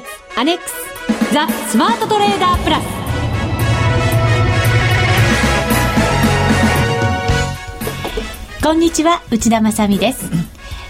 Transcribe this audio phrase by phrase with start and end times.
[0.00, 0.74] 決アネックス
[1.32, 2.84] ザ・スマートトレーダープラス。
[8.62, 10.30] こんにちは内田まさです。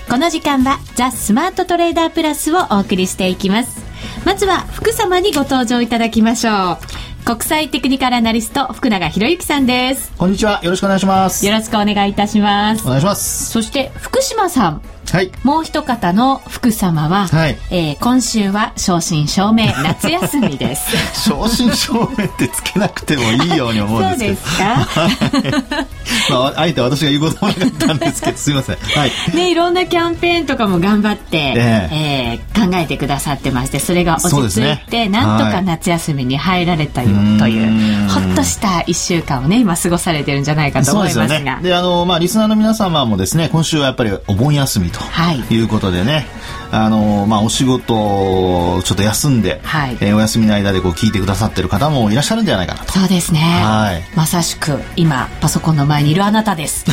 [0.08, 3.80] この時間はザ・スマートトレーダープラスをお送りしていきます。
[4.24, 6.78] まずは福様にご登場いただきましょう。
[7.24, 10.12] 国際テクニカルアナリスト福永博之さんです。
[10.18, 11.46] こんにちはよろしくお願いします。
[11.46, 12.82] よろしくお願いいたします。
[12.84, 13.50] お願いします。
[13.50, 14.82] そして福島さん
[15.12, 15.30] はい。
[15.44, 20.96] もう一方の福様は、はい、えー、今週は正真正銘夏休みです。
[21.28, 24.70] 正真正銘ってつけなくてもいいように思うんですけど。
[24.94, 25.86] そうですか？
[26.30, 28.76] まあ、あえて私が言うこともなかったんですけど、 すみません。
[28.76, 29.10] はい。
[29.34, 41.58] ね、いろんなキャンペーンとかも頑張って、えー、えー、考えてくださってまして、それが落ち着いて、ね、なんとか夏休みに入られたよ、という、ほっとした一週間をね、今過ごされてるんじゃないかと思いますが。
[41.62, 45.62] で、ね、あの、まあ、リスナーの皆様もですね、今週はやっぱりお盆休みとい。
[45.62, 46.26] うことでね、はい
[46.72, 52.92] あのまあ、お仕事をちょっと休んで、はい、えー、お休みの間でこう聞いてくださってる方もいらっしゃるんじゃないかなと。
[52.92, 56.86] そうですね、はい、まさしく今パソコンの前にいるあなたです。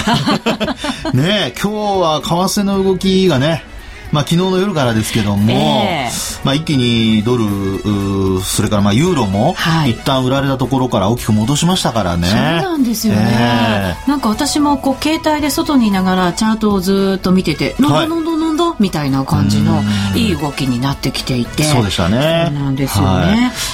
[1.14, 3.64] ね今日は為替の動きがね
[4.14, 12.28] まあ、昨日の夜からですけども、えー、まあ、一気にドルそれからまあユーロも、はい、一旦売られたところから大きく戻しましたからね。
[12.28, 12.38] そう
[12.74, 19.82] なんですよね、えー、なんか私もこう携帯で外にいながらチャートをずっと見てて、はい、なんだなんだなんだみたいな感じの
[20.16, 21.64] いい動きになってきていて。
[21.64, 22.50] そうでしたね。
[22.50, 23.26] そうなんですよね、は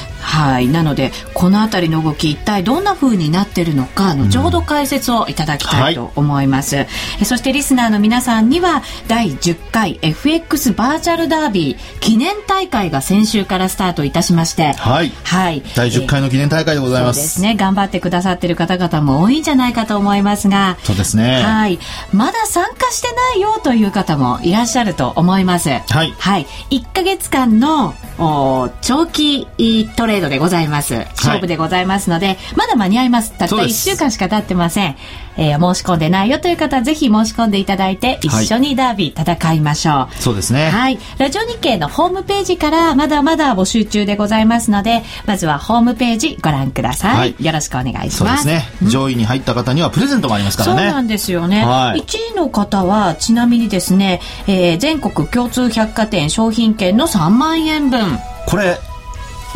[0.06, 0.68] いはい。
[0.68, 6.88] なのでこの辺りの動き一体どんな風になってるのか後ほど解説をいただきたいと思います、うんは
[7.22, 17.56] い、そしてリスナーの皆さんには第10回 FX バーチャルダービー記念大会が先週からスタートいたしましてはい、はい、第10回の記念大会でございます、ですね。
[17.56, 21.42] 頑張ってくださってる方々も多いんじゃないかと思いますがそうですね。
[21.42, 21.80] はい。
[22.14, 25.70] まだ参加してないよという方もいらっしゃると思います。
[25.70, 29.48] はい、はい、1か月間のお長期
[29.96, 30.95] トレードでございます。
[31.17, 33.38] 勝負でございますので、はい、まだ間に合います。
[33.38, 34.95] たった1週間しか経ってません。
[35.38, 40.70] えー、申し込んでないよという方はぜひ申し込んでいただいて一緒にダービー戦いましょう、はい、そうですね。
[40.70, 40.99] はい。
[41.17, 48.44] ラジオ日経のホームページからまだまだ募集中でございますのでまずはホームページご覧ください、はい、よろしくお願いします。
[48.44, 50.82] そうですね、上位に入った方にはプレゼントもありますからね。
[50.83, 58.77] そうなんですよね、はい、1位の方はちなみにですね、えー、全国共通百貨店商品券の3万円分これ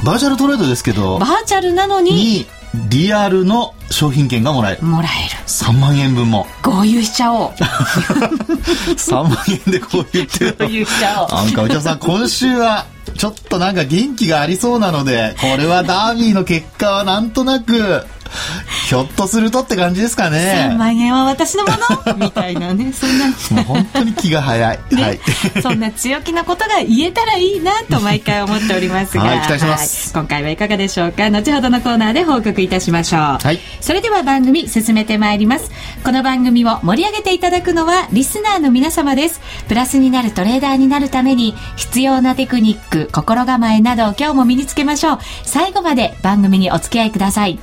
[0.03, 2.45] バーチャルトレードですけどバーチャルなのに。
[2.89, 4.81] リアルの商品券がもらえる。
[4.81, 5.45] もらえる。
[5.45, 6.47] 3万円分も。
[6.63, 7.51] 合流しちゃおう。
[7.51, 11.29] 3万円で合流って合流しちゃおう。
[11.29, 18.01] なんか内田さん今週はちょっとなんか元気がありそうなのでこれはダービーの結果はなんとなく
[18.87, 20.69] ひょっとするとって感じですかね。
[20.71, 21.71] 3万円は私のも
[22.05, 23.27] の みたいなね、そんな。
[23.27, 24.79] もう本当に気が早い。
[24.91, 25.19] ね、はい。
[25.61, 29.23] そんな強気なことが言えたらいいなと毎回思っておりますが。
[29.23, 31.29] はい、期待します、はい、今回はいかがでしょうか。
[31.29, 33.21] 後ほどのコーナーで報告いたしましょう。
[33.21, 33.59] はい。
[33.81, 35.71] それでは番組進めてまいります。
[36.03, 39.41] この番組を盛り上げていただくのはリスナーの皆様です。
[39.67, 45.19] プラスになるトレーダーになるために必要なテクニック、心構えなど今日も身につけましょう。
[45.43, 47.59] 最後まで番組にお付き合いください。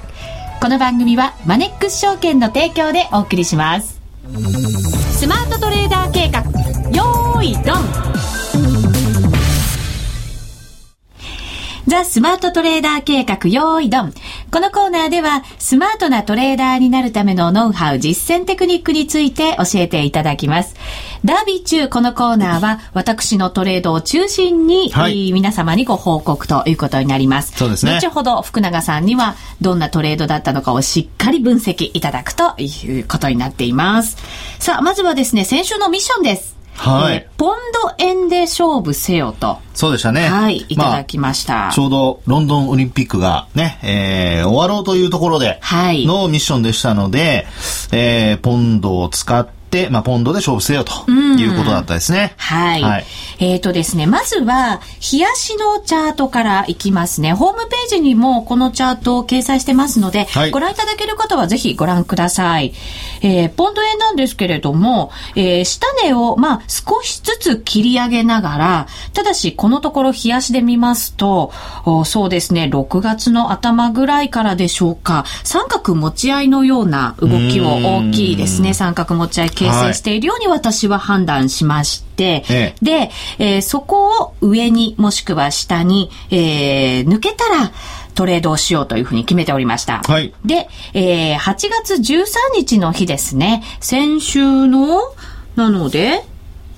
[0.60, 3.98] この番組はマネックス証券の提供でお送りします
[5.18, 6.42] スマートトレーダー計画
[6.90, 8.10] よーいドン
[11.90, 14.14] ザ・スマートトレーダー計画用意ドン。
[14.52, 20.76] このコーナーでは、スマートなトレーダーになるためのノウハウ、実践テクニックについて教えていただきます。
[21.24, 27.52] ダービー中、このコーナーは、私のトレードを中心に、はい、皆様にご報告ということになります。
[27.56, 27.92] そうですね。
[27.96, 34.16] 後ほど、福永さんには、どんなトレードだったのかをしっかり分析いただくということになっています。
[34.58, 36.56] さあ、まずはですね、先週のミッションです。
[36.80, 39.58] はい、えー、ポンド円で勝負せよと。
[39.74, 40.26] そうでしたね。
[40.26, 41.54] はい、いただきました。
[41.54, 47.46] まあ、ちょうどロンドンオリンピックがね、えー、終わろうというところでのミッションでしたので、はい、
[47.92, 49.59] えー、ポンドを使って、
[49.90, 52.34] まあ、ポンドで勝負せよということだったですね。
[52.36, 52.82] はい。
[52.82, 53.04] はい、
[53.38, 54.80] えっ、ー、とですね、まずは、
[55.12, 57.32] 冷やしのチャートからいきますね。
[57.32, 62.74] ホームページにもこのチャートを掲載してますので、はい、ご覧いただける方はぜひご覧ください。
[63.22, 71.52] えー、ポンド円なんですけれども、えー、下値を、まあ、少しずつ切り上げながら、ただし、このところ冷やしで見ますと、
[72.04, 78.74] そうですね、6月の頭ぐらいからでしょうか、三角持ち合いのような動きも大きいですね。
[78.74, 87.72] 三角持ち合い形成しているように私は判断しまして、はい、で、えー、そこを上にもしくは下に、えー、抜けたら、
[88.14, 90.02] トレードをしようというふうに決めておりました。
[90.02, 90.34] はい。
[90.44, 91.54] で、えー、8
[91.84, 92.24] 月13
[92.54, 95.00] 日の日ですね、先週の、
[95.56, 96.24] なので、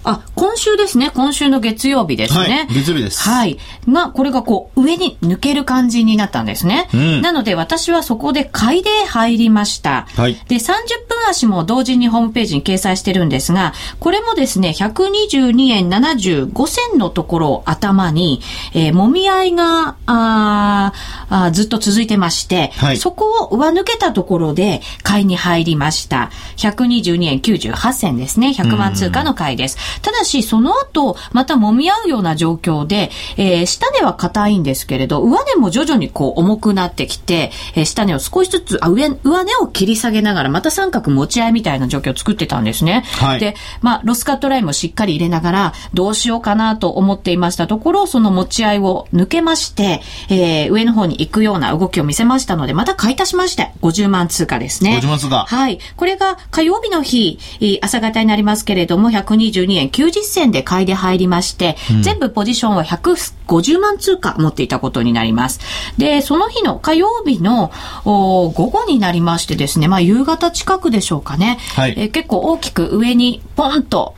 [0.05, 1.11] あ、今週ですね。
[1.15, 2.67] 今週の月曜日ですね。
[2.69, 3.29] はい、月曜日です。
[3.29, 3.59] はい。
[3.89, 6.89] が、これがこう、上に抜ける感じになったんですね。
[6.93, 10.07] うん、なので、私はそこで買いで入りました。
[10.17, 10.35] はい。
[10.49, 10.71] で、30
[11.09, 18.41] 分足も同時にホームページに掲載してるんですが、これもですね、122円75銭のところを頭に、
[18.75, 20.93] えー、もみ合いが、あ
[21.31, 26.31] あずっと続いてまして、はい、そこを上抜けたところで買いに入りました。
[26.57, 28.49] 122円98銭ですね。
[28.49, 29.79] 100万通貨の買いです。
[30.01, 43.05] ただし、その後、また揉み合うような状況で、えー、下根は硬いんですけれど、上根も徐々にこう重くなってきて、えー、下根を少しずつ、あ、上、上根を切り下げながら、また三角持ち合いみたいな状況を作ってたんですね。
[43.19, 55.01] はい、で、まあ、ロスカットラインもしっかり入れながら、どうしようかなと思っていましたところ、その持ち合いを抜けまして、えー、上の方に行くような動きを見せましたので、また買い足しまして、50万通貨ですね。
[55.03, 55.45] 50万通貨。
[55.47, 55.79] はい。
[55.97, 57.39] これが火曜日の日、
[57.83, 65.61] 朝方になりますけれども、122円90銭で買いで入りまして、うん、全部ポジションは150万通貨持っていたことになります。
[65.99, 67.71] で、その日の火曜日の
[68.05, 71.59] 午後になりましてですね、まあ夕方近くでしょうかね。
[71.75, 74.15] はい、え結構大きく上にポンと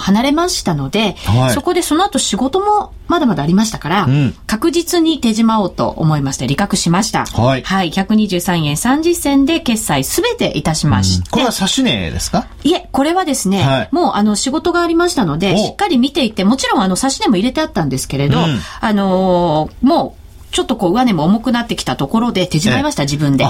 [0.00, 7.26] 離れましたので、はい、そこでその後仕事もまだまだありましたから、うん、確実に手締まおうと思いまして利確しました。
[7.26, 7.62] はい。
[7.62, 7.90] はい。
[7.90, 12.48] 123円30銭で決済すべていたしまして、うん、これは指し値ですか？
[12.64, 23.46] いえ、これはですね、はい、もうあの仕事がありましたので、しっかり見ていて、もちろんあの指し値も入れてあったんですけれど、うん、あのー、もうちょっとこう上値も重くなってきたところで手締まいました、自分で。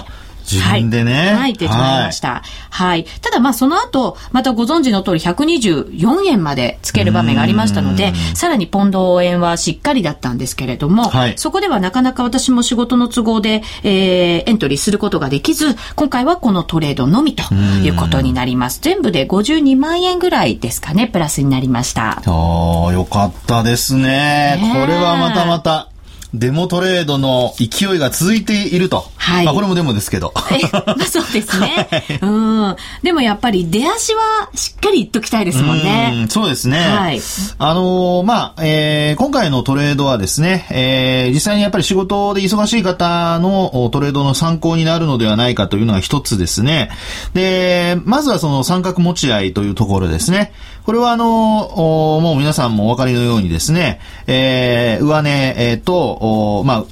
[0.50, 1.12] 自分でね。
[1.12, 2.42] はい、はい、出てまいました。
[2.70, 3.04] はい。
[3.20, 18.80] ただまあその後、またご存知の通り124円までつける場面がありましたので、さらにポンド応援はしっかりだったんですけれども、はい、そこではなかなか私も仕事の都合で、えー、エントリーすることができず、今回はこのトレードのみということになります。
[18.82, 22.22] 全部で52万円ぐらいですかね、プラスになりました。
[22.24, 24.58] ああ、よかったですね。
[24.72, 25.91] これはまたまた
[26.34, 29.04] デモトレードの勢いが続いていると。
[29.16, 29.44] はい。
[29.44, 30.32] まあこれもデモですけど。
[30.86, 31.88] まあそうですね。
[31.90, 32.26] はい、う
[32.70, 32.76] ん。
[33.02, 36.12] でもやっぱり出足はしっかり言っときたいですもんね。
[36.22, 36.78] うん、そうですね。
[36.78, 37.20] はい。
[37.58, 46.90] あのー、まあ、えー、今回のトレードはですね、えー、実際にやっぱり仕事で忙しい方のトレードの参考になるのではないかというのが一つですね。
[47.34, 50.52] で、まずはその三角持ち合いというところですね。
[50.84, 56.84] これはあの、もう皆さんもお分かりのようにですね、えー、上値、えー、と、まあ、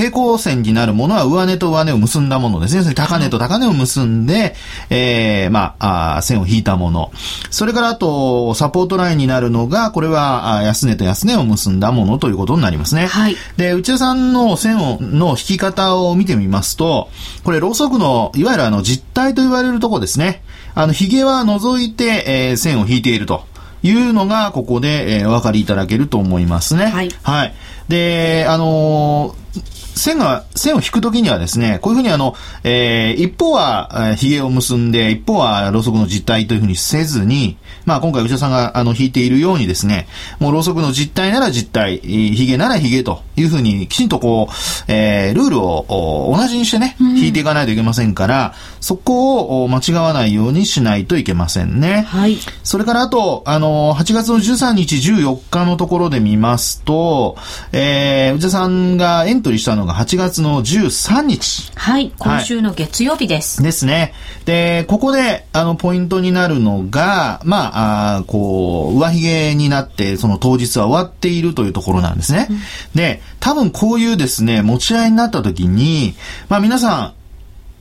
[0.00, 2.94] 抵抗線になるものは上値と上値を結んだものですね。
[2.94, 4.54] 高値と高値を結んで、
[4.88, 7.12] えー、まああ、線を引いたもの。
[7.50, 13.06] それからあと、サポートラインになるのが、これは安値と安値を結んだものということになりますね。
[13.06, 13.36] はい。
[13.58, 17.10] で、内田さんの線をの引き方を見てみますと、
[17.44, 20.42] これ、ローソクの、いわゆるあの、実体と言われるとこですね。
[20.74, 23.48] あの、髭は除いて、えー、線を引いていると。
[23.82, 26.86] いうのが、ここで、えー、お分かりいただけると思いますね。
[26.86, 27.10] はい。
[27.22, 27.54] はい。
[27.88, 32.34] で、あのー線が、線を引くときにはですね、こういうふうにあの、
[32.64, 40.06] えー、一方は、えー、髭を結んで、一方はろうそくの実体というふうにせずに、まあ今回内田さんがあの引いているようにですね、
[40.38, 44.54] もうろうそくの実体なら実体、髭なら髭というふうにきちんとこう、
[44.88, 52.06] えー、ルールを同じにしてね、引いていかないといけませんから、そこを間違わないようにしないといけませんね。
[52.08, 52.38] はい。
[52.62, 57.36] それからあと、あの、8月の13日、14日のところで見ますと、
[57.72, 61.70] えー、内田さんがエントリーしたのが8月の13日。
[61.74, 62.12] はい。
[62.18, 63.60] 今週の月曜日です。
[63.60, 64.14] はい、ですね。
[64.44, 72.48] で、ここで、あの、ポイントになるのが、まあ、あこう、上髭になって、その当日は終わっているというところなんですね。
[72.50, 72.58] うん、
[72.94, 76.14] で、多分こういうですね、持ち合いになった時に、
[76.48, 77.14] まあ皆さ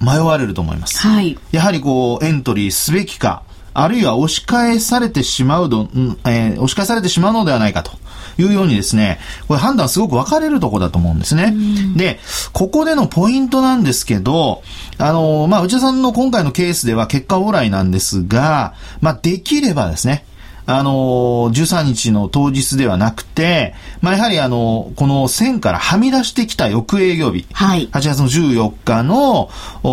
[0.02, 1.00] ん、迷われると思います。
[1.00, 1.38] はい。
[1.52, 7.92] やはりこう、エントリーすべきか、あるいは押し返されてしまうど、うんえー、押し返されてしまうのではないかと。
[8.42, 11.54] いうようにですね、これ判断すごく分かれるとこだと思うんですね。
[11.96, 12.20] で、
[12.54, 14.64] ここでのポイントなんですけど、
[14.98, 20.26] あの、まあ、内田さんの今回のケースでは結果往来なんですが、まあ、できればですね、
[20.72, 20.92] あの、
[21.52, 29.50] 13日の当日ではなくて、まあ、やはりあの、この線からはみ出してきた翌営業日、はい、8月の14日の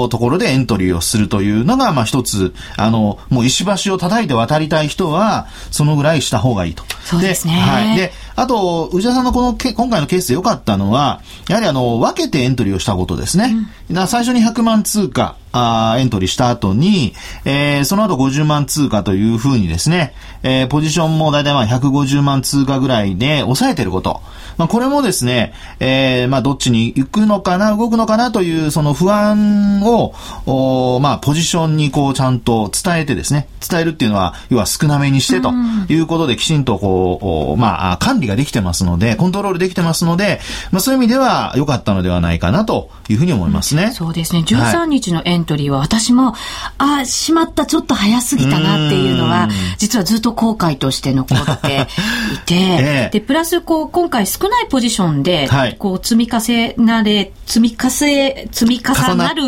[0.09, 6.85] ところでエントリーをするというのが、まあ、一つ、あの、もう石橋を叩いて渡りたい人は、そのぐらいした方がいいと。
[7.05, 7.55] そうですね。
[7.55, 7.97] はい。
[7.97, 13.57] で、あと、内田さんのこのけ、今回のケースで良かったのは、やはりあの、分けてエントリーをしたことですね。
[13.91, 17.15] うん、最初に100万通貨、あエントリーした後に、
[17.47, 20.13] えー、その後50万通貨というふうにですね、
[20.43, 24.21] えー、ポジションもだいたいまあ150万通貨ぐらいで抑えてること。
[24.57, 30.15] まあ、これもですね、えー、まあ、どっちに行くのかな、動くのかなという、その不安を、
[30.47, 35.53] おまあ、ポジションにこう、ちゃんと伝えてですね、伝えるっていうのは、要は少なめにしてと
[35.89, 40.41] いうことで、きちんとこう、まあ、管理ができてますので、コントロールできてますので、
[40.71, 43.85] まあ、そういう意味では良かったのではないかなというふうに思いますね。
[43.85, 44.41] うん、そうですね。
[44.47, 51.87] 13日のエントリーは、私も、はい、あ、しまった、ちょっと早すぎたなっていうのは、実はずっと後悔として残って
[52.35, 59.47] いて、 ええ、で、プラス、こう、今回少ないポジションで、はい、こう、積み重なれ、積み重ね、積み重なる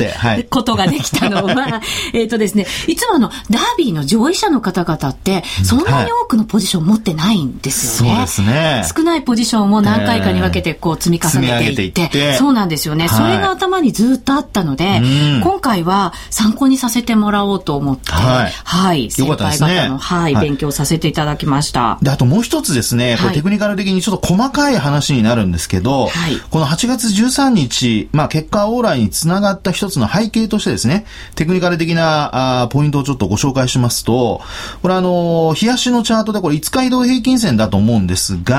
[0.50, 1.80] ことができたのは、は
[2.12, 8.14] い、えっとですね、いつもあの、ダービーの上位者の方々って、そんなに多くのポジション持ってないんですよね。
[8.14, 8.67] そうですね。
[8.84, 15.00] 少ないポジションを何回かに分けて、こう、積み重ねていって、てそうなんですよね、それが頭にずっとあったので、
[15.42, 18.52] 今回は参考にさせてもらおうと思って、はい。
[18.64, 21.98] はい、先輩方の、はい、勉強させていただきました。
[22.02, 34.40] で、あともう一つですね、これテクニカル的にちょっと細かい話になるんですけど、はい、この8月13日、まあ、結果往来につながった一つの背景としてですね、テクニカル的なあポイントをちょっとご紹介しますと、
[34.82, 38.57] これあのー、冷やしのチャートでこれ5日移動平均線だと思うんですが、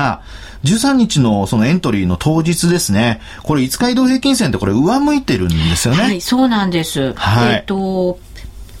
[0.64, 6.02] 13日のそのエントリーの当日ですね、これ5日移動平均線ってこれ上向いてるんですよね。
[6.02, 7.14] はい、そうなんです。
[7.14, 8.18] はい、えっ、と、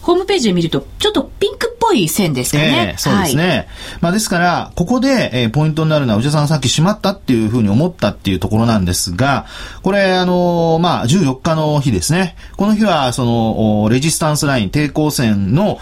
[0.02, 2.94] ホームページで見ると、ちょっとピンクっぽい線ですかね。
[2.94, 3.48] えー、そうですね。
[3.48, 3.66] はい、
[4.00, 9.46] まあですから、ここで、えー、ポイントになるのは、内田さんさっき閉まったっていうふうに思ったっていうところなんですが、
[9.82, 12.36] これ、あのー、まあ、14日の日ですね。
[12.56, 15.78] この日は、その、レジスタンスライン、抵抗線の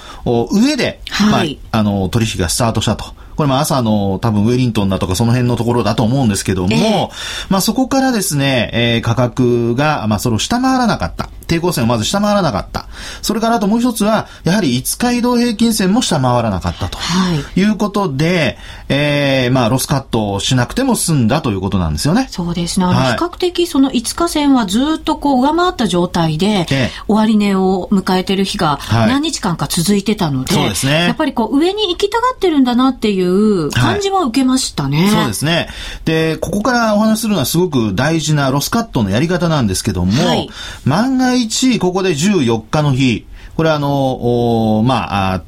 [0.53, 3.18] 上で、はい、まあ、あの、取引がスタートしたと。
[3.39, 7.09] これも朝の多分ウェリントンだとかその辺のところだと思うんですけども、えー、
[7.51, 11.31] まあそこからですね、えー、価格が、まあそれを下回らなかった。
[11.49, 12.87] 抵抗線をまず下回らなかった。
[13.23, 16.99] それからあともう一つは、やはり5日移動平均線も下回らなかったと。
[16.99, 17.61] はい。
[17.61, 22.29] いうことで、えー、まあロスカットをしなくても済んだということなんですよね。
[22.31, 22.87] そうですね。
[22.87, 26.67] あの、比較的その5日線はずっとこう上回った状態で、
[27.09, 30.93] 終値を迎えてる日が何日間か続いてたので、はい、そうですね。
[31.05, 35.03] やっぱりこう上に行きたがってるんだなっていう感じは受けましたね。
[35.03, 35.69] はい、そうですね。
[36.05, 40.51] で、ここからお話しするのはすごく大事なロスカットのやり方なんですけども、はい、
[40.85, 43.27] 万が一、ここで14日の日、
[43.57, 45.43] これあの、まあ、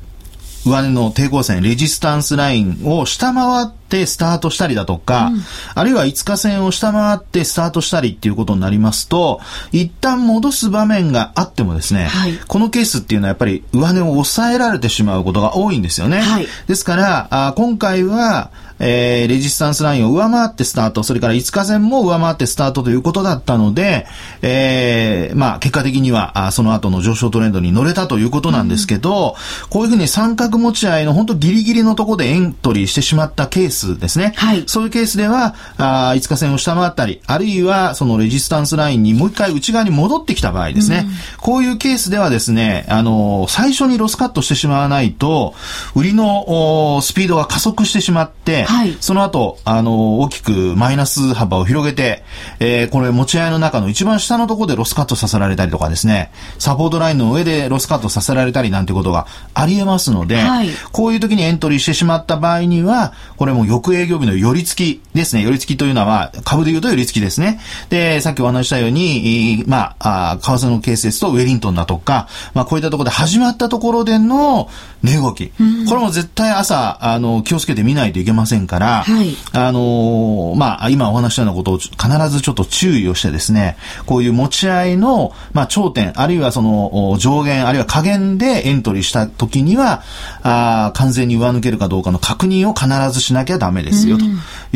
[0.66, 5.40] 上値の抵抗線、レジスタンスラインを下回ってスタートしたりだとか、うん、
[5.74, 9.40] あるいは5日線を下回ってスタートしたりっていうことになりますと、
[9.72, 16.20] 一旦戻す場面があってもですね、はい、このケースっていうのはやっぱり上値を抑えられてしまうことが多いんですよね。
[16.20, 24.06] はい、ですから、あ今回は、えー、レジスタンスラインを上回ってスタート、それから5日線も上回ってスタートということだったので、
[24.42, 34.32] えー、まあ、結果的には、あその後の上昇トレンドに乗れたということなんですけど、うん、こういうふうに三角持ち合いの本当ギリギリのところでエントリーしてしまったケースですね。
[34.36, 34.64] はい。
[34.66, 41.04] そういうケースでは、あ5日線を下回ったり、あるいはそのレジスタンスラインにもう一回内側に戻ってきた場合ですね。
[41.06, 45.54] うん、こういうケースではですね、あの、最初にロスカットしてしまわないと、
[45.94, 52.22] 売りのスピードが加速してしまって、はい、その後、あの、大きくマイナス幅を広げて、
[52.60, 65.42] えー、これ持ち合いの中の一番下のところでロスカットさせられたりとかですね、サポートラインの上でロスカットさせられたりなんてことがあり得ますので、はい、こういう時にエントリーしてしまった場合には、これも翌営業日の寄り付きですね。
[65.42, 67.60] 寄り付きというのは、株で言うと寄り付きですね。
[67.88, 74.68] で、さっきお話したように、まあ、あ為替のケースですとウェリントンだとか、まあ、こういったところで始まったところでの
[75.02, 75.52] 値動き。
[75.58, 83.76] うん、これも絶対朝、あの、気をつけて見ないといけませんから、はい、あのー、まあ、今お話したようなことを必ずちょっと注意をしてですね、
[84.06, 90.02] こういう持ち合いの、まあ、頂点、あるいはその上限、あるいは下限でエントリーした時には、
[90.42, 94.24] あ完全に上抜けるかどうかの確認を必ずしなきゃダメですよ、と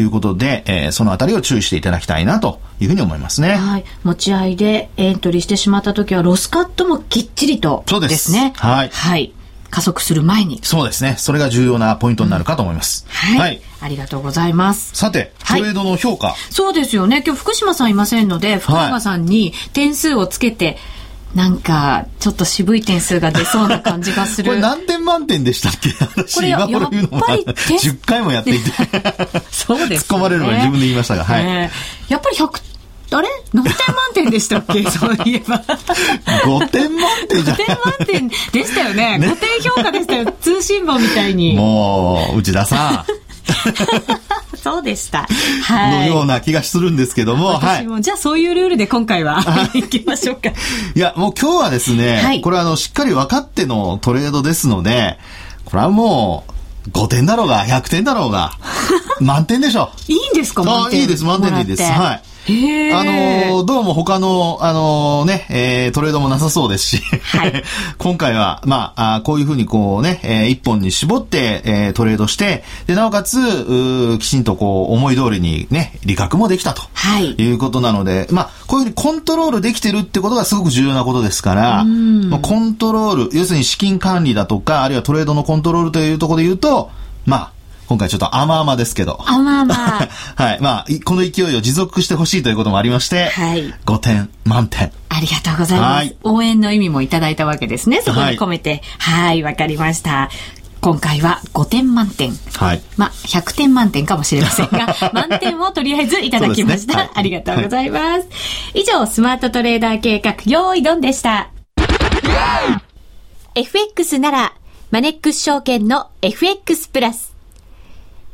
[0.00, 3.54] いうことで、えー、そのあたりを注意していただきたいなというふうに思いますね。
[3.54, 3.84] はい。
[4.02, 8.52] 持ち合いでエントリーしてしまった時は、ロスカットもきっちりと、そうですね。
[8.56, 8.90] はい。
[8.92, 9.32] はい。
[9.74, 10.60] 加速する前に。
[10.62, 11.16] そうですね。
[11.18, 13.06] それが重要なポイントになるかと思います。
[13.08, 13.60] はい、はい。
[13.80, 14.94] ありがとうございます。
[14.94, 17.24] さて、トレードの評価、はい、そうですよね。
[17.26, 20.78] 今日福島さんいませんので、福山さんに点数をつけて、
[21.34, 24.46] なんか、ちょっと渋い点数が出そうな感じがする。
[24.50, 25.90] これ何点満点でしたっけ？
[26.32, 28.70] これやっぱり10回もやっていて
[29.50, 31.70] そうです、ね、突っ込まれる前に自分で言いましたが、はい。
[32.08, 32.73] やっぱり100
[33.16, 33.28] あれ？
[33.52, 34.82] 何点満点でしたっけ？
[34.90, 35.62] そういえば。
[36.44, 39.18] 5点満点じゃ5点満点でしたよね。
[39.18, 40.32] ね5点評価でしたよ。
[40.40, 41.54] 通信簿みたいに。
[41.54, 43.04] もう、内田さん。
[44.62, 45.28] そうでした。
[45.64, 46.08] はい。
[46.08, 49.42] のような気がするんですけども、私も、はい、じゃあそういうルールで今回は
[49.74, 50.48] 行きましょうか。
[50.94, 55.18] いや、もう今日はですね、はい、これはあの、しっかり分かってのトレードですので、
[55.66, 56.44] これはも
[56.86, 58.52] う、5点だろうが、100点だろうが、
[59.20, 59.90] 満点でしょ。
[60.08, 60.64] いいんですか？
[60.64, 61.02] 満点。
[61.02, 61.82] いいです、満点でいいです。
[61.82, 62.22] はい。
[62.46, 67.62] あの、どうも他の、あのね、えー、トレードもなさそうですし、はい、
[67.96, 76.82] 今回は、まあ、あこういうふうにこうね、えー、一本に絞って、えー、トレードして、で、なおかつ、うきちんとこう、思い通りにね、利確もできたと。
[76.92, 77.30] はい。
[77.32, 86.90] いうことなので、まあ、こういうふうにコントロールできてるってことがすごく重要なことですから、まあ、コントロール、要するに資金管理だとか、あるいはトレードのコントロールというところで言うと、
[87.24, 87.53] まあ、
[87.86, 89.22] 今回ちょっと甘々ですけど。
[89.26, 89.74] 甘々。
[90.36, 90.60] はい。
[90.60, 93.74] まあ、この勢いを持続してほしいということもありまして、はい。
[93.84, 94.90] 5点満点。
[95.08, 95.96] ありがとうございます。
[95.96, 98.00] はい、応援の意味もいただいたわけですね。
[98.02, 98.82] そこに込めて。
[98.98, 100.30] はい、わ、はい、かりました。
[100.80, 102.32] 今回は5点満点。
[102.56, 102.82] はい。
[102.96, 106.94] まあ、100点満点かもしれませんが、 満点をとりあえずいただきました。
[106.94, 108.02] ねはい、ありがとうございます。
[108.02, 108.18] は
[108.74, 111.48] い、以上、スマートトレーダー計画、用意ドンでした。
[113.54, 114.52] FX なら、
[114.90, 117.33] マネックス証券の FX プラス。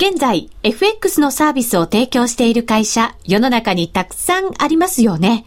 [0.03, 5.45] 現在、FX のサービスを提供している会社、世の中にたくさんありますよね。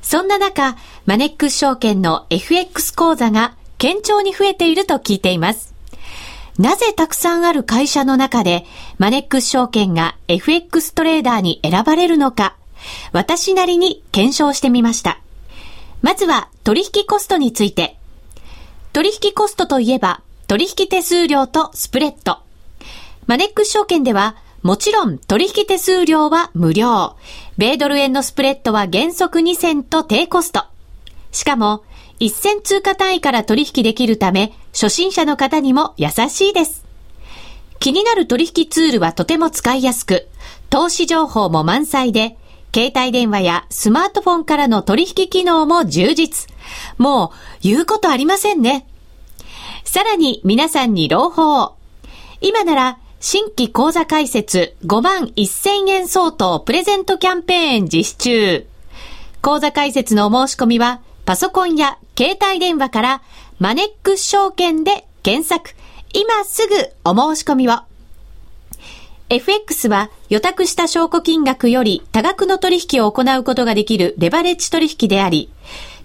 [0.00, 5.74] そんな中、マネックス証券の FX 講座が堅調に増えていると聞いています。
[6.60, 8.66] なぜたくさんある会社の中で、
[8.98, 12.54] マネックス証券が FX トレーダーに選ばれるのか、
[13.10, 15.18] 私なりに検証してみました。
[16.02, 17.96] まずは取引コストについて。
[18.92, 22.38] 取引コストといえば、取引手数料とスプレッド。
[23.26, 27.16] マネックス証券では、もちろん取引手数料は無料。
[27.56, 30.64] 米ドル円のスプレッドは原則2銭と低コスト。
[31.30, 31.84] しかも、
[32.20, 36.84] 1銭通貨単位から取引できるため、初心者の方にも優しいです。
[37.80, 40.28] 気になる取引ツールはとても使いやすく、
[40.70, 42.36] 投資情報も満載で、
[42.74, 46.48] 携帯電話やスマートフォンからの取引機能も充実。
[46.96, 48.86] もう、言うことありませんね。
[49.84, 51.74] さらに皆さんに朗報。
[52.40, 58.66] 今なら新規講座開設5万1000円相当プレゼントキャンペーン実施中。
[59.40, 63.22] 講座開設のお申し込みは、パソコンや携帯電話から
[63.60, 65.70] マネックス証券で検索。
[66.12, 66.74] 今すぐ
[67.04, 67.74] お申し込みを。
[69.28, 75.48] FX は予託した証拠金額より多額の取引を行うことができるレバレッジ取引であり、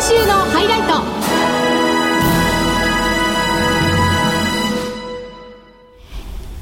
[0.00, 1.20] 週のハイライト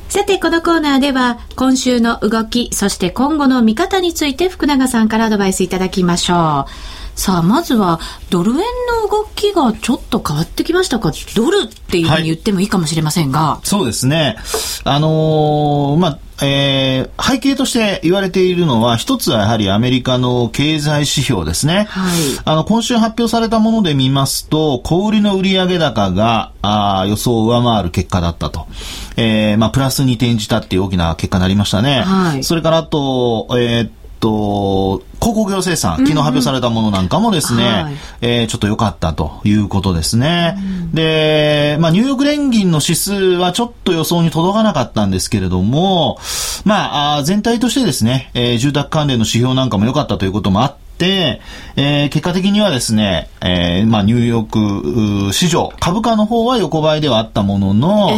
[0.09, 7.08] さて、このコーナーでは、今週の動き、そして今後の見方について福永さんからアドバイスいただきましょう。
[7.19, 7.99] さあ、まずは、
[8.31, 8.63] ドル円の
[9.11, 11.11] 動きがちょっと変わってきましたか？
[11.35, 13.41] ドルっていうふうに言ってもいいかもしれませんが。
[13.41, 14.37] はい、そうですね。
[14.85, 21.89] あのー、まあ、えー、背景として言われているのは、一つはやはりアメリカの経済指標ですね。
[21.91, 22.21] はい。
[22.45, 28.69] あの、今週発表されたもので見ますと、小売りの売上高が、あ予想を上回る結果だったと。
[29.17, 32.03] えー、まあ、プラスに転じたっていう大きな結果になりましたね。
[32.03, 32.45] はい。
[32.45, 40.57] それからあと、えー、と、鉱工業生産、昨日発表されたものなんかもですね、はい、えー、ちょっと良かったということですね。
[40.57, 46.19] うん、で、まあ、ニューヨーク連銀の指数はちょっと予想に届かなかったんですけれども、
[46.65, 58.11] まあ、全体としてですね、えー、住宅関連の指標なんかも良かったということもあって、、えー、結果的にはですね、えー、まあ、ニューヨーク市場、株価の方は横ばいではあったものの、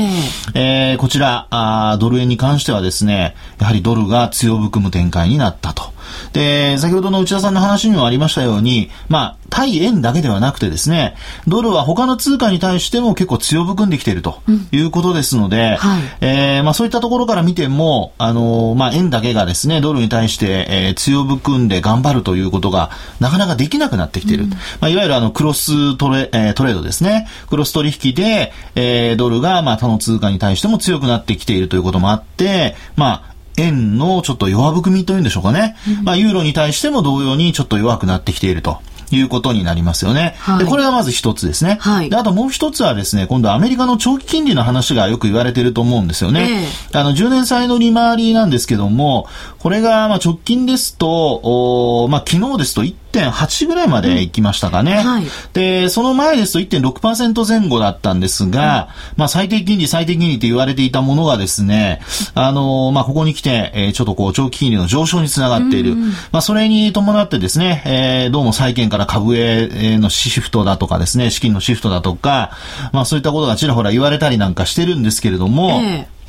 [0.55, 5.93] えー、えー、こちらあ、ドル円に関してはですね、やはりドルが強含む展開になったと。
[6.33, 11.17] で、先ほどの内田さんの話にもありましたように、まあ、対円だけではなくてですね、
[11.49, 24.45] ドルは他の通貨に対しても結構強含んできているということですので、うんはい、えー、まあそういったところから見ても、あのー、まあ円だけがですね、ドルに対して、えー、強含んで頑張るということがなかなかできなくなってきている。
[24.45, 27.27] うん、まあいわゆるあのクロストレ,、えー、トレードですね。
[27.49, 35.77] クロス取引で、えー、ドルがまあ他の通貨に対しても強くなってきているということもあって、まあ円のちょっと弱含みというんでしょうかね。
[35.99, 38.79] うん、まあユーロに対しても同様にちょっと弱くなってきていると。
[39.17, 40.37] いうことになりますよね。
[40.39, 41.79] はい、でこれがまず一つですね。
[41.81, 46.65] はい、であともう一つはですね、今度アメリカの長期金利の話がよく言われていると思うんですよね。
[46.93, 49.27] えー、あの、10年債の利回りなんですけども、
[49.59, 54.93] これがまあ直近ですと、おまあ昨日ですと1.8ぐらいまで行きましたかね。
[54.93, 62.01] うんはい、で、その前ですと1.6%前後だったんですが、うん、まあ最低金利、最低金利と言われていたものがですね、
[62.35, 65.93] あの、まあここに来て、えー、ちょっとこう長期金利の上昇につながっている。
[65.93, 72.53] うん、まあそれに伴ってですね、えー、どうも債券から株へのシフトだとかですね、資金のシフトだとか、
[72.93, 76.20] まあそういったことがちらほら言われたりなんかしてるんですけれども、えー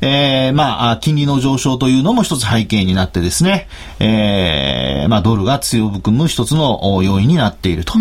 [0.00, 3.68] えー、まあ、金利の上昇というのも一つ背景になってですね、
[4.00, 7.94] えー、まあ、ドルが強含む一つの要因になっていると。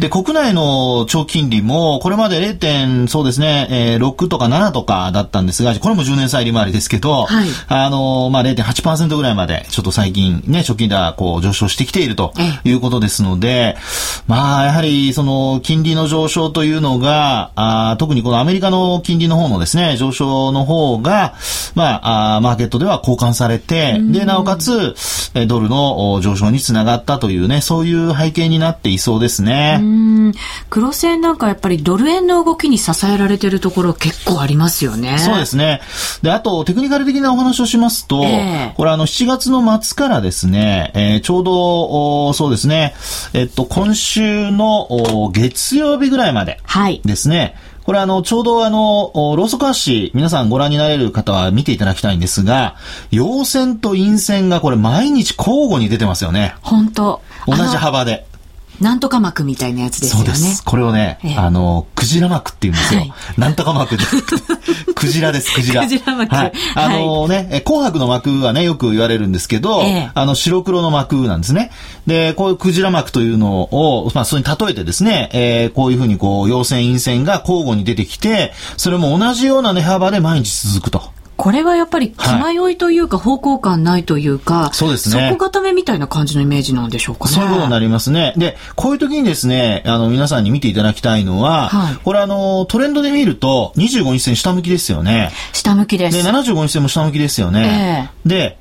[0.00, 3.08] で、国内の長金利も、これまで 0.
[3.08, 12.32] そうですね、えー、6とか7とかだったんですが、これも10年債利回りですけど、はい、あの、まあ、0.8%ぐらいまで、ちょっと最近ね、貯金がこう上昇してきていると
[12.64, 13.76] いうことですので、
[14.26, 21.01] まあ、やはり、その、金利の上昇というのが、あ特にこのアメリカの金利の方のですね、上昇の方が、
[21.74, 24.94] まあ、あマーケットでは交換されて、で、なおかつ、
[25.46, 29.80] ドルの上昇につながったというね、そういう背景になっていそうですね。
[30.70, 35.18] 黒線なんかやっぱりドル円の動きに支えられてるところ結構ありますよね。
[35.18, 35.80] そうですね。
[36.22, 42.94] で、あと、テクニカル的なお話をしますと、えー、これあの、7月の末からですね、えー、ちょうど、そうですね、
[43.32, 46.60] えっと、今週の月曜日ぐらいまで
[47.04, 52.76] ですね、はいこれあの、ちょうどあの、ローソク足、シ皆さんご覧になれる方は見ていただきたいんですが、
[53.10, 56.54] 陽線と陰線がこれ毎日交互に出てますよね。
[56.62, 58.26] 本当同じ幅で。
[58.80, 60.26] なんとか膜みたいなやつですよね。
[60.26, 60.64] そうです。
[60.64, 63.00] これをね、ええ、あの、クジラ膜って言うんですよ。
[63.00, 64.04] はい、なんとか膜で。
[64.94, 65.82] クジラです、クジラ。
[65.82, 66.34] クジラ膜。
[66.34, 66.52] はい。
[66.74, 71.70] あのね、はい、紅白の膜はね、よく言われるんですけど、え、あの、白黒の膜なんですね。
[72.06, 81.21] で、こういうクジラ膜というのを、まあ、それに例えてですね、えー、こういうふうにこう、陽線、陰線が交互に出てきて、それも同じような値幅で毎日続くと。
[81.42, 85.30] これはやっぱり気迷いというか、方向感ないというか、そうですね。
[85.30, 87.32] 底固めみたいな感じのイメージなんでしょうかね。
[87.32, 88.32] そういうことになりますね。
[88.36, 95.32] で、こういう時にですね、あの、皆さんに見ていただきたいのは、はい、これあの、トレンドで見ると、25日線下向きですよね。
[95.52, 96.22] 下向きです。
[96.22, 98.08] で、75日線も下向きですよね。
[98.24, 98.58] えー、で、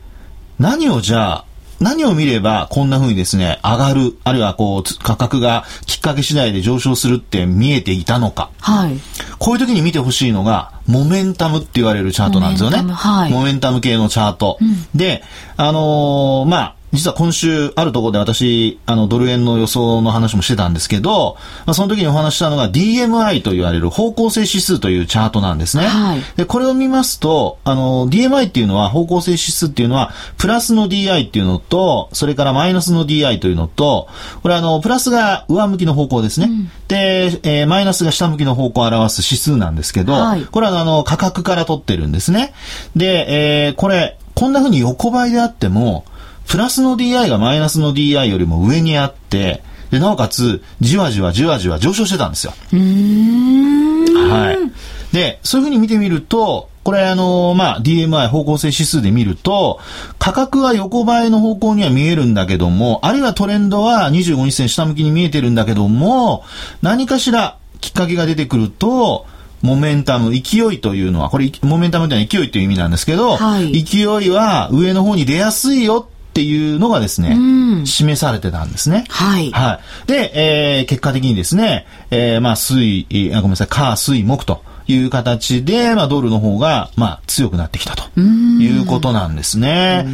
[0.58, 1.46] 何をじゃあ、
[1.82, 8.52] 何を見ればこんな風にですね、上がる、あるいはこう、価格がきっかけ次第で上昇するって見えていたのか。
[8.60, 9.00] はい。
[9.40, 12.78] こういう時に見てほしいのが、モメンタムって言われるチャートなんですよね。
[12.78, 14.58] モメンタム,、はい、モメンタム系のチャート。
[14.62, 15.24] うん、で、
[15.58, 25.86] あのー、まあ、実は今週あるところで私、あの、ドル円の予想の話もしてたんですけど、まあ、その時にお話したのが DMI と言われる方向性指数というチャートなんですね。
[25.86, 34.10] はい、で、これを見ますと、あの、DMI っていうのは、方向性指数っていうのは、プラスの DI っていうのと、それからマイナスの DI というのと、
[34.42, 36.48] これあの、プラスが上向きの方向ですね。
[36.50, 42.54] うん、で、えー、マイナスが下向きの方向を表す指数なんですけど、はい、これはあの、価格から取ってるんですね。
[42.96, 46.06] で、えー、これ、こんな風に横ばいであっても、
[46.52, 52.52] プラスの DI がマイナスの DI よりも上にあって、で、なおかつ、じわじわじわじわ上昇してたんですよ。
[52.74, 55.16] はい。
[55.16, 59.80] で、そういうふうに見てみると、これあの、まあ、DMI 方向性指数で見ると、
[60.20, 66.44] 価格は横ばいの方向には見えるんだけども、あるいはトレンドは25日線下向きに見えてるんだけども、
[66.82, 69.26] 何かしらきっかけが出てくると、
[69.62, 79.04] モメンタム、勢いというのは、これ、モメンタムというのは勢いという意味なんですけど、はい、勢いは上の方に出やすいよっていうのがですね、うん、示されてたんですね。
[79.10, 79.52] はい。
[79.52, 80.08] はい。
[80.08, 80.32] で、
[80.80, 90.06] えー、結果的にですね、えー、まあ、水、あごめんなさい、火、水、木と、いう形で、まあ、ドルの方が、まあ、強くなってきたということなんですね。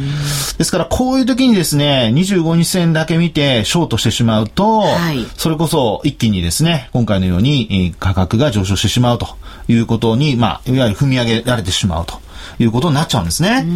[0.58, 9.36] ですから、こういう時にですね、25日線だけ見て、ショートしてしまうと、はい、それこそ一気にですね、今回のように価格が上昇してしまうと
[9.68, 12.20] いうことに、まあ、いわゆる踏み上げられてしまうと。
[12.58, 13.66] いうことになっちゃうんですね。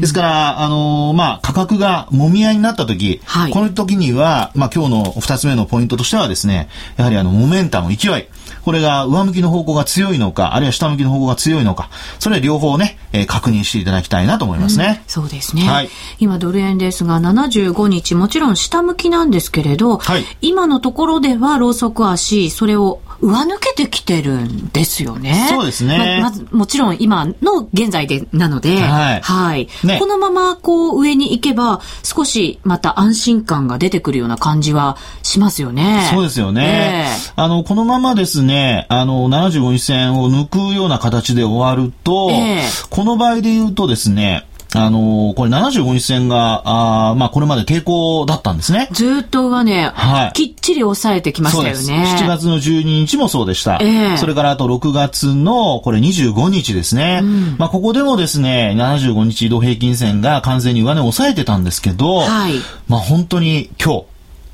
[0.00, 8.24] ですから、あのー、まあ、価格がもみ合いになった時、はい、この時には、まあ、今日の二つ目のポイントとしてはですね、やはりあの、モメンタム、勢い。
[8.62, 15.02] これが上向きの方向が強いのか、あるいは下向きの方向が強いのか、それ両方ね、えー、確認していただきたいなと思いますね。
[15.04, 15.62] うん、そうですね。
[15.62, 25.46] はい、今ドル円ですが、75日、もちろん下向きなんですけれど、はい、今のところではローソク足、それを上抜けてきてるんですよね。
[25.50, 26.18] そうですね。
[26.22, 29.20] ままず、もちろん今の現在でなので、はい。
[29.20, 29.68] はい。
[29.84, 36.08] ね、このままこう上に行けば、少しまた安心感が出てくるような感じはしますよね。
[36.10, 37.06] そうですよね。
[37.06, 48.88] えー、あの、このままですね、あの、75日線を抜くような形で終わると、えー、この場合で言うとですね、あのー、これ75日線が、あまあこれまで抵抗だったんですね。
[48.92, 52.16] ずっとはね、はい、きっちり抑えてきましたよね。
[52.18, 53.78] 7月の12日もそうでした。
[53.80, 57.20] えー、それからあと6月のこれ25日ですね。
[57.22, 62.54] うん、まあここでもですね、75日移動平均線が完全に上値を抑えてたんですけど、はい、
[62.86, 64.04] まあ本当に今日、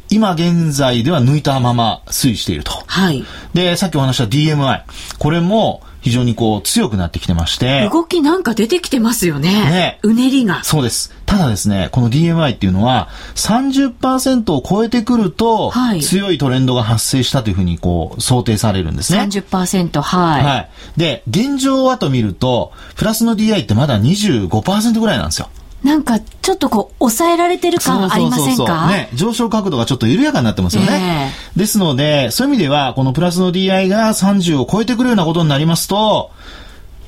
[0.08, 2.72] 今現在では抜いたまま推移していると。
[2.86, 3.24] はい。
[3.54, 4.82] で、さっきお話した DMI。
[5.18, 7.88] これも非常にこう強くなってきてまして。
[7.90, 9.50] 動きなんか出てきてますよね。
[9.50, 9.98] ね。
[10.04, 10.62] うねりが。
[10.62, 11.12] そうです。
[11.26, 19.18] ただですね、この DMI っていうのは30%を超えてくると、はい、強いトレンドが発生したというふうにこう想定されるんですね。
[19.18, 20.44] 30%、はい。
[20.44, 20.70] はい。
[20.96, 25.48] で、現状はと見ると、プラスの DI ってまだ25%ぐらいなんですよ。
[25.82, 28.88] なんかちょっとこう抑えられてる感ありませんか？
[28.88, 36.32] ね、上昇角度がちょっと緩やかになってますよね、えー、ですのでそういう意味ではこのプラスの DI が30を超えてくるようなことになりますと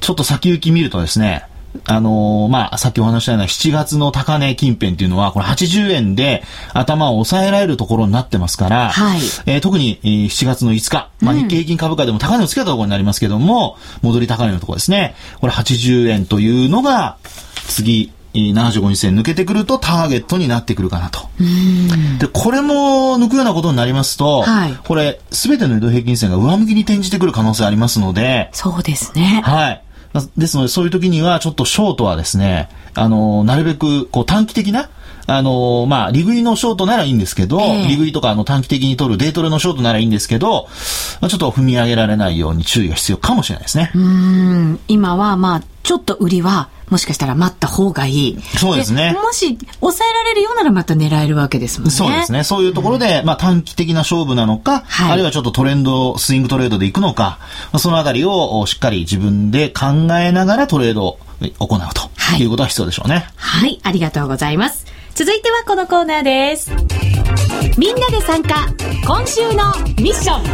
[0.00, 1.46] ちょっと先行き見るとですね
[1.85, 15.14] あのー、まあ、さっきお話したような7月の高値近辺っていうのは、これ80円で頭を抑えられるところになってますから、はい、えー、特に、えー、7月の5日、まあ、日経平均株価でも高値をつけたところになりますけども、うん、戻り高値のところですね。
[15.40, 17.18] これ80円というのが、
[17.68, 21.29] 次、75日線抜けてくるとターゲットになってくるかなと。
[22.19, 29.43] で、これも抜くようなことになりますと、はい、これ、すべての移動平均線が上向きに転じてくる可能性ありますので、そうですね。
[29.45, 29.83] はい。
[30.37, 34.88] ですので、そういう時には、ちょっとショートはですね、あの、なるべく、こう、短期的な、
[35.31, 40.69] あのまあ、利食いのショートならいいんですけど、えー、利食いとか、あの、短期的に取るデートレのショートならいいんですけど、
[41.21, 43.93] まあ、ちょっと踏み上げられないように注意が必要かもしれないですね。
[43.95, 44.81] うん。
[44.88, 48.38] 今は、まあ、ちょっと売りは、もしかしたら待った方がいい。
[48.57, 49.12] そうですね。
[49.12, 51.95] もし抑えられるようならまた狙えるわけですもんね。
[51.95, 52.45] そうですね。
[52.45, 57.38] そういうところで、うん、まあ短期的な勝負なのか、はい、あるいはちょっとトレンド、スイングトレードでいくのか、
[57.79, 59.87] そのあたりをしっかり自分で考
[60.19, 61.19] えながらトレードを
[61.59, 63.27] 行うと、はい、いうことは必要でしょうね。
[63.37, 64.88] はい、ありがとうございます。
[65.18, 66.70] 続いてはこのコーナーです。
[67.76, 68.68] みんなで参加、
[69.04, 70.44] 今週のミッション。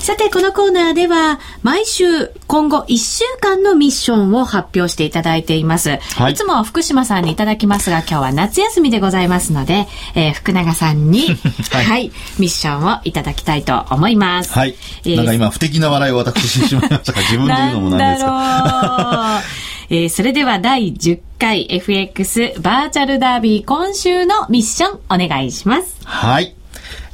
[0.00, 6.00] さて、このコーナーでは、毎週、今後1週間のミッションを発表していただいています。
[6.16, 11.28] はい、いつも福島さんにいただきますが、今日は夏休みでございますので、 えー、福永さんに、
[11.70, 14.52] はい、はい、ミッションをいただきたいと思います。
[14.52, 14.74] はい。
[15.04, 19.42] えー、なんか今、不敵な笑いを私してしまいましたが、自分で言うのもなんですか。
[19.90, 25.96] えー、それでは第10回 FX バーチャルダービー今週のミッションお願いします。
[26.04, 26.54] はい。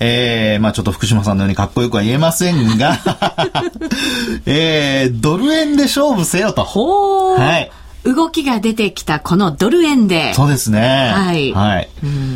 [0.00, 2.98] えー、まあちょっと福島さんのようにかっこよくは言えませんが
[4.46, 6.64] えー、ドル円で勝負せよと。
[6.64, 7.40] ほー。
[7.40, 7.70] はい。
[8.04, 10.32] 動きが出てきたこのドル円で。
[10.34, 11.12] そうですね。
[11.14, 11.52] はい。
[11.52, 11.88] はい。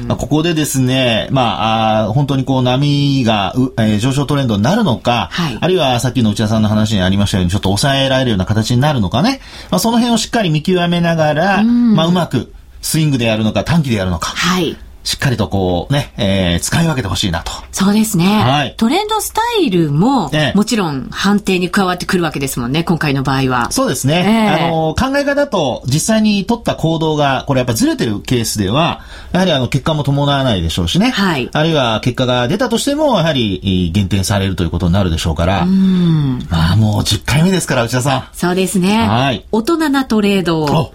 [0.07, 9.41] まあ、ここでですね、まあ、あ本当にこう波が、えー、上昇トレンドになるのか、はい、あるいはさっきの内田さんの話にありましたように、ちょっと抑えられるような形になるのかね。
[9.71, 14.29] まあ、その辺をしっかり見極めながら、うん、まあ、うまくスイングでやるのか短期でやるのか。
[14.29, 14.77] はい。
[15.05, 17.53] しっかりとこうね、えー、使い分けてほしいなと。
[17.73, 18.43] そうですね。
[18.43, 18.75] はい。
[18.77, 23.73] トレンドスタイルも、ええ、もちろん判定に加わってくるわけですもんね、今回の場合は。
[23.73, 24.57] そうですね。
[24.59, 29.01] えー、あの、考え方と実際に取った行動が、これやっぱずれてるケースでは、
[29.33, 31.11] やはりあの、結果も伴わないでしょうしね。
[31.11, 31.49] はい。
[31.53, 35.63] あるいは結果が出たとしても、やはり減点されるということになるでしょうから。
[35.63, 36.47] うん。
[36.51, 38.29] まあもう10回目ですから、内田さん。
[38.33, 39.09] そうですね。
[39.09, 39.45] はい。
[39.51, 40.95] 大人なトレードを。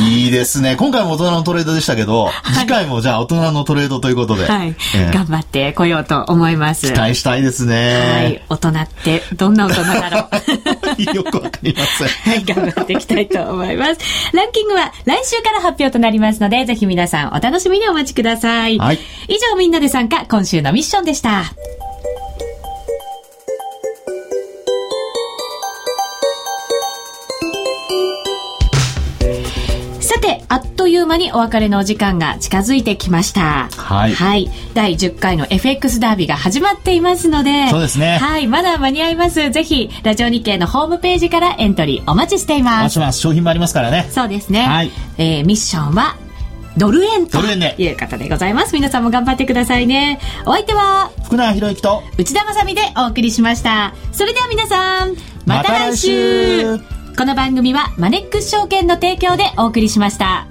[0.00, 0.76] いいですね。
[0.76, 4.46] 今回も大人のトレードでしたけど、はい、次回もじゃあ大人のトレードということで。
[4.46, 4.68] はい。
[4.94, 6.92] えー、頑張ってこようと思います。
[6.92, 8.00] 期待したいですね。
[8.12, 8.42] はい。
[8.48, 10.28] 大人ってどんな大人だろ
[10.98, 11.02] う。
[11.16, 12.08] よくわかりません。
[12.32, 12.44] はい。
[12.44, 14.00] 頑張っていきたいと思います。
[14.32, 18.78] ランキングは来週から発表となりますので、ぜひ皆さんお楽しみにお待ちください。
[18.78, 18.98] はい。
[19.28, 21.44] 以上みんなで参加、今週のミッションでした。
[30.86, 33.68] という間にお別れのお時間が近づいてきました。
[33.76, 34.14] はい。
[34.14, 34.48] はい。
[34.72, 38.18] 第10回の FX ダービーが始まっていますので、そうですね。
[38.18, 38.46] はい。
[38.46, 39.50] まだ間に合います。
[39.50, 42.74] ぜひ、ラジオ日経のホームページからエントリーお待ちしています。
[42.74, 43.18] お待ちします。
[43.18, 44.06] 商品もありますからね。
[44.12, 44.60] そうですね。
[44.60, 44.92] はい。
[45.18, 46.14] えー、ミッションは、
[46.76, 48.72] ドル円という方でございます。
[48.72, 50.20] 皆さんも頑張ってくださいね。
[50.44, 53.92] お相手は、福永博之と内田まさみでお送りしました。
[54.12, 56.78] それでは皆さん、また来週ま
[57.18, 60.46] この番組はマネックス証券の提供でお送りしました。